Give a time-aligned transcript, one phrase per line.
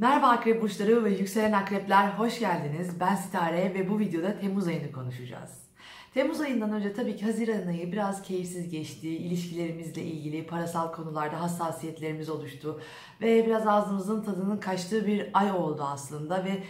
[0.00, 3.00] Merhaba akrep burçları ve yükselen akrepler hoş geldiniz.
[3.00, 5.50] Ben Sitare ve bu videoda Temmuz ayını konuşacağız.
[6.14, 9.08] Temmuz ayından önce tabii ki Haziran ayı biraz keyifsiz geçti.
[9.08, 12.80] İlişkilerimizle ilgili parasal konularda hassasiyetlerimiz oluştu.
[13.20, 16.62] Ve biraz ağzımızın tadının kaçtığı bir ay oldu aslında ve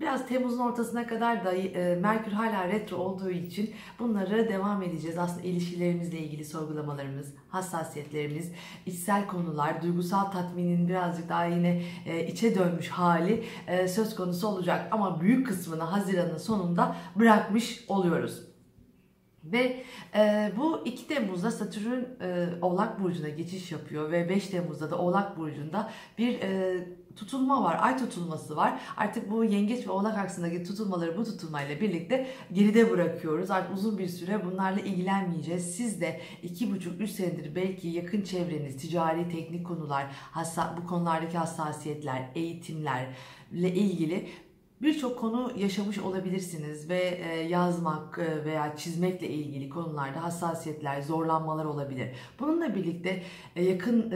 [0.00, 5.18] biraz Temmuz'un ortasına kadar da e, Merkür hala retro olduğu için bunları devam edeceğiz.
[5.18, 8.52] Aslında ilişkilerimizle ilgili sorgulamalarımız, hassasiyetlerimiz,
[8.86, 14.88] içsel konular, duygusal tatminin birazcık daha yine e, içe dönmüş hali e, söz konusu olacak.
[14.90, 18.53] Ama büyük kısmını Haziran'ın sonunda bırakmış oluyoruz.
[19.44, 19.84] Ve
[20.14, 25.38] e, bu 2 Temmuz'da Satürn e, Oğlak Burcu'na geçiş yapıyor ve 5 Temmuz'da da Oğlak
[25.38, 26.78] Burcu'nda bir e,
[27.16, 28.80] tutulma var, ay tutulması var.
[28.96, 33.50] Artık bu yengeç ve oğlak aksındaki tutulmaları bu tutulmayla birlikte geride bırakıyoruz.
[33.50, 35.76] Artık uzun bir süre bunlarla ilgilenmeyeceğiz.
[35.76, 43.74] Siz de 2,5-3 senedir belki yakın çevreniz, ticari, teknik konular, hassa, bu konulardaki hassasiyetler, eğitimlerle
[43.74, 44.28] ilgili
[44.84, 52.08] birçok konu yaşamış olabilirsiniz ve e, yazmak e, veya çizmekle ilgili konularda hassasiyetler, zorlanmalar olabilir.
[52.40, 53.22] Bununla birlikte
[53.56, 54.14] e, yakın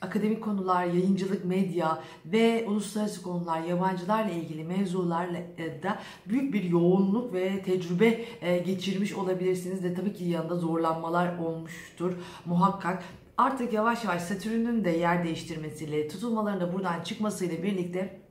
[0.00, 5.38] akademik konular, yayıncılık, medya ve uluslararası konular, yabancılarla ilgili mevzularla
[5.82, 8.24] da büyük bir yoğunluk ve tecrübe
[8.66, 12.12] geçirmiş olabilirsiniz de tabii ki yanında zorlanmalar olmuştur
[12.46, 13.04] muhakkak.
[13.36, 18.27] Artık yavaş yavaş Satürn'ün de yer değiştirmesiyle, tutulmaların da buradan çıkmasıyla birlikte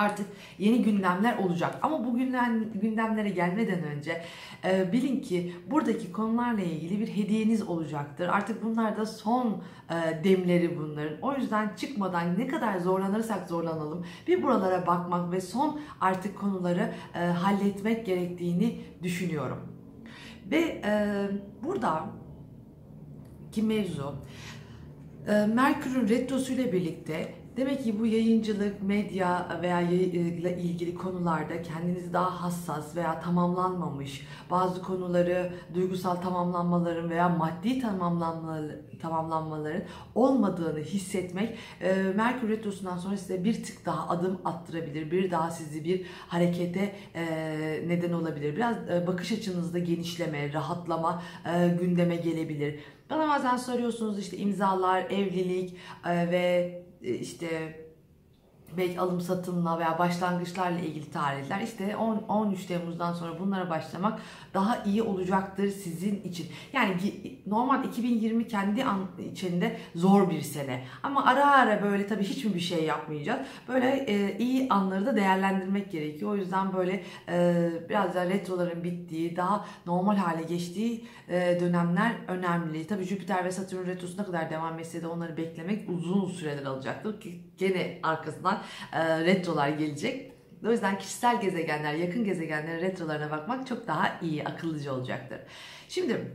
[0.00, 0.26] artık
[0.58, 1.78] yeni gündemler olacak.
[1.82, 4.22] Ama bu gündem, gündemlere gelmeden önce
[4.64, 8.28] e, bilin ki buradaki konularla ilgili bir hediyeniz olacaktır.
[8.28, 11.20] Artık bunlar da son e, demleri bunların.
[11.22, 17.18] O yüzden çıkmadan ne kadar zorlanırsak zorlanalım bir buralara bakmak ve son artık konuları e,
[17.18, 19.58] halletmek gerektiğini düşünüyorum.
[20.50, 21.26] Ve e,
[21.64, 22.06] burada
[23.52, 24.14] ki mevzu
[25.28, 32.42] e, Merkür'ün retrosuyla birlikte Demek ki bu yayıncılık, medya veya ile ilgili konularda kendinizi daha
[32.42, 37.80] hassas veya tamamlanmamış, bazı konuları duygusal tamamlanmaların veya maddi
[39.00, 39.82] tamamlanmaların
[40.14, 45.10] olmadığını hissetmek e, Merkür Retrosu'ndan sonra size bir tık daha adım attırabilir.
[45.10, 47.24] Bir daha sizi bir harekete e,
[47.86, 48.56] neden olabilir.
[48.56, 51.22] Biraz e, bakış açınızda genişleme, rahatlama
[51.80, 52.80] gündeme gelebilir.
[53.10, 56.36] Bana bazen soruyorsunuz işte imzalar, evlilik ve
[56.86, 57.80] e, işte
[58.76, 64.20] belki alım satımla veya başlangıçlarla ilgili tarihler işte 10 13 Temmuz'dan sonra bunlara başlamak
[64.54, 66.46] daha iyi olacaktır sizin için.
[66.72, 66.96] Yani
[67.46, 68.84] normal 2020 kendi
[69.32, 70.84] içinde zor bir sene.
[71.02, 73.40] Ama ara ara böyle tabii hiç mi bir şey yapmayacağız.
[73.68, 76.30] Böyle e, iyi anları da değerlendirmek gerekiyor.
[76.30, 82.86] O yüzden böyle e, biraz daha retroların bittiği, daha normal hale geçtiği e, dönemler önemli.
[82.86, 87.20] Tabii Jüpiter ve Satürn retrosu ne kadar devam etse de onları beklemek uzun süreler alacaktır
[87.20, 88.62] ki gene arkasından
[88.92, 90.32] e, retrolar gelecek.
[90.66, 95.38] O yüzden kişisel gezegenler, yakın gezegenlerin retrolarına bakmak çok daha iyi, akıllıca olacaktır.
[95.88, 96.32] Şimdi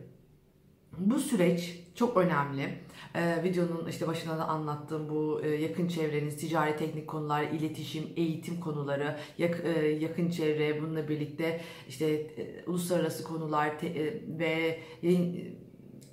[0.97, 2.69] bu süreç çok önemli.
[3.15, 8.59] Ee, videonun işte başına da anlattığım bu e, yakın çevreniz, ticari teknik konular, iletişim, eğitim
[8.59, 15.55] konuları, yak, e, yakın çevre bununla birlikte işte e, uluslararası konular te, e, ve yayın,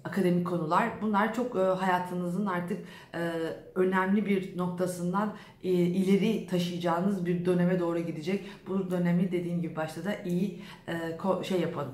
[0.04, 2.78] akademik konular bunlar çok e, hayatınızın artık
[3.14, 3.18] e,
[3.74, 5.32] önemli bir noktasından
[5.64, 8.44] e, ileri taşıyacağınız bir döneme doğru gidecek.
[8.68, 11.86] Bu dönemi dediğim gibi başta da iyi e, şey yapın.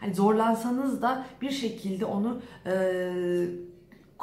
[0.00, 2.72] Hani zorlansanız da bir şekilde onu e,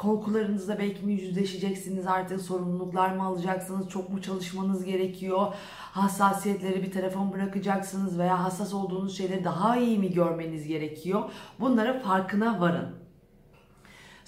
[0.00, 2.06] korkularınızla belki mi yüzleşeceksiniz?
[2.06, 3.88] Artık sorumluluklar mı alacaksınız?
[3.88, 5.54] Çok mu çalışmanız gerekiyor?
[5.92, 8.18] Hassasiyetleri bir mı bırakacaksınız?
[8.18, 11.22] Veya hassas olduğunuz şeyleri daha iyi mi görmeniz gerekiyor?
[11.60, 12.99] Bunlara farkına varın.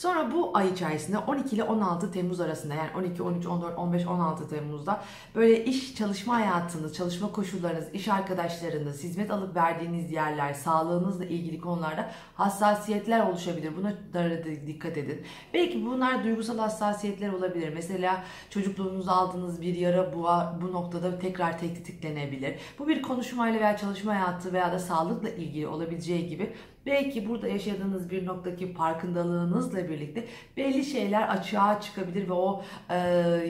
[0.02, 4.48] Sonra bu ay içerisinde 12 ile 16 Temmuz arasında yani 12, 13, 14, 15, 16
[4.48, 5.02] Temmuz'da
[5.34, 12.10] böyle iş, çalışma hayatınız, çalışma koşullarınız, iş arkadaşlarınız, hizmet alıp verdiğiniz yerler, sağlığınızla ilgili konularda
[12.34, 13.76] hassasiyetler oluşabilir.
[13.76, 15.22] Buna da dikkat edin.
[15.54, 17.72] Belki bunlar duygusal hassasiyetler olabilir.
[17.74, 20.28] Mesela çocukluğunuzda aldığınız bir yara bu,
[20.62, 22.54] bu noktada tekrar tetiklenebilir.
[22.78, 26.54] Bu bir konuşmayla veya çalışma hayatı veya da sağlıkla ilgili olabileceği gibi
[26.86, 30.24] Belki burada yaşadığınız bir noktaki farkındalığınızla birlikte
[30.56, 32.96] belli şeyler açığa çıkabilir ve o e,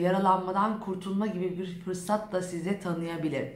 [0.01, 3.47] yaralanmadan kurtulma gibi bir fırsat da size tanıyabilir.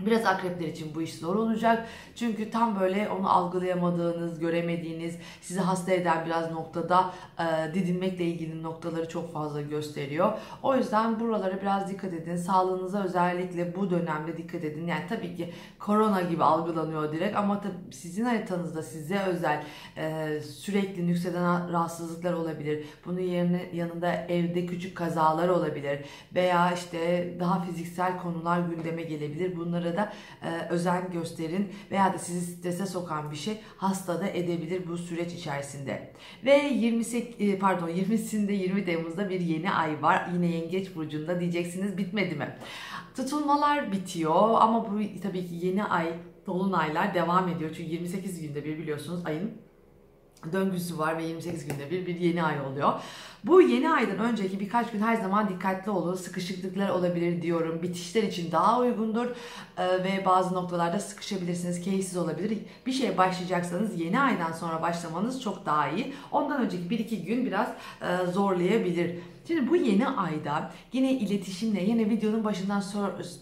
[0.00, 1.86] Biraz akrepler için bu iş zor olacak.
[2.14, 9.08] Çünkü tam böyle onu algılayamadığınız, göremediğiniz, sizi hasta eden biraz noktada e, didinmekle ilgili noktaları
[9.08, 10.32] çok fazla gösteriyor.
[10.62, 12.36] O yüzden buralara biraz dikkat edin.
[12.36, 14.86] Sağlığınıza özellikle bu dönemde dikkat edin.
[14.86, 19.64] Yani tabii ki korona gibi algılanıyor direkt ama tabii sizin haritanızda size özel
[19.96, 22.84] e, sürekli nükseden rahatsızlıklar olabilir.
[23.06, 25.98] Bunun yerine yanında evde küçük kazalar olabilir
[26.34, 29.56] veya işte daha fiziksel konular gündeme gelebilir.
[29.56, 34.82] Bunları bunlara da e, özen gösterin veya da sizi strese sokan bir şey hastada edebilir
[34.88, 36.12] bu süreç içerisinde.
[36.44, 40.28] Ve 28 e, pardon 20'sinde 20 Temmuz'da bir yeni ay var.
[40.34, 42.56] Yine Yengeç burcunda diyeceksiniz bitmedi mi?
[43.16, 46.12] Tutulmalar bitiyor ama bu tabii ki yeni ay
[46.46, 47.70] dolunaylar devam ediyor.
[47.76, 49.50] Çünkü 28 günde bir biliyorsunuz ayın
[50.52, 52.92] döngüsü var ve 28 günde bir bir yeni ay oluyor.
[53.44, 56.14] Bu yeni aydan önceki birkaç gün her zaman dikkatli olun.
[56.14, 57.82] Sıkışıklıklar olabilir diyorum.
[57.82, 59.26] Bitişler için daha uygundur
[59.78, 61.80] ee, ve bazı noktalarda sıkışabilirsiniz.
[61.80, 62.58] Keyifsiz olabilir.
[62.86, 66.14] Bir şeye başlayacaksanız yeni aydan sonra başlamanız çok daha iyi.
[66.32, 67.68] Ondan önceki 1-2 gün biraz
[68.02, 69.16] e, zorlayabilir.
[69.46, 72.82] Şimdi bu yeni ayda yine iletişimle yine videonun başından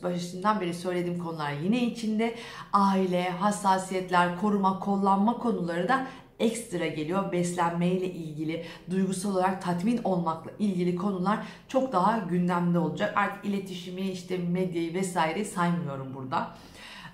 [0.03, 2.35] başından beri söylediğim konular yine içinde
[2.73, 6.07] aile, hassasiyetler, koruma, kollanma konuları da
[6.39, 7.33] ekstra geliyor.
[7.33, 11.39] Beslenmeyle ilgili, duygusal olarak tatmin olmakla ilgili konular
[11.69, 13.13] çok daha gündemde olacak.
[13.17, 16.57] Artık iletişimi, işte medyayı vesaire saymıyorum burada.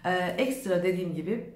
[0.04, 1.50] Ee, ekstra dediğim gibi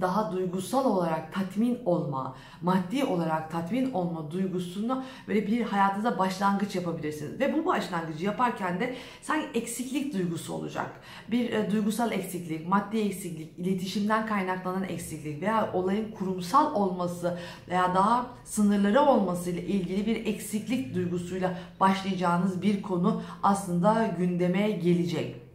[0.00, 7.40] daha duygusal olarak tatmin olma, maddi olarak tatmin olma duygusunu böyle bir hayatınıza başlangıç yapabilirsiniz.
[7.40, 10.90] Ve bu başlangıcı yaparken de sanki eksiklik duygusu olacak.
[11.30, 17.38] Bir e, duygusal eksiklik, maddi eksiklik, iletişimden kaynaklanan eksiklik veya olayın kurumsal olması
[17.68, 25.47] veya daha sınırları olması ile ilgili bir eksiklik duygusuyla başlayacağınız bir konu aslında gündeme gelecek.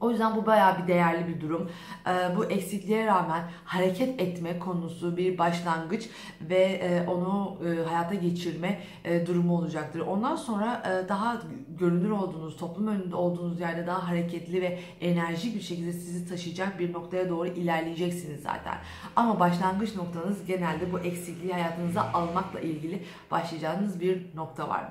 [0.00, 1.70] O yüzden bu bayağı bir değerli bir durum.
[2.06, 6.08] Ee, bu eksikliğe rağmen hareket etme konusu bir başlangıç
[6.40, 10.00] ve e, onu e, hayata geçirme e, durumu olacaktır.
[10.00, 11.42] Ondan sonra daha
[11.78, 16.92] görünür olduğunuz, toplum önünde olduğunuz yerde daha hareketli ve enerjik bir şekilde sizi taşıyacak bir
[16.92, 18.78] noktaya doğru ilerleyeceksiniz zaten.
[19.16, 24.84] Ama başlangıç noktanız genelde bu eksikliği hayatınıza almakla ilgili başlayacağınız bir nokta var.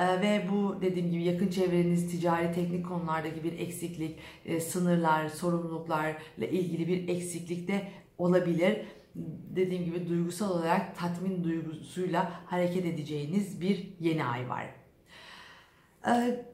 [0.00, 6.46] Ee, ve bu dediğim gibi yakın çevreniz, ticari teknik konulardaki bir eksiklik, e, sınırlar, sorumluluklarla
[6.50, 7.88] ilgili bir eksiklik de
[8.18, 8.78] olabilir.
[9.56, 14.66] Dediğim gibi duygusal olarak tatmin duygusuyla hareket edeceğiniz bir yeni ay var.
[16.06, 16.44] Ee,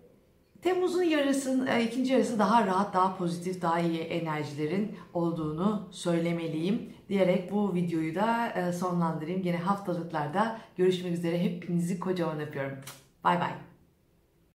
[0.62, 7.52] Temmuz'un yarısı, e, ikinci yarısı daha rahat, daha pozitif, daha iyi enerjilerin olduğunu söylemeliyim diyerek
[7.52, 9.42] bu videoyu da e, sonlandırayım.
[9.44, 11.42] Yine haftalıklarda görüşmek üzere.
[11.42, 12.78] Hepinizi kocaman öpüyorum.
[13.26, 13.65] Bye bye.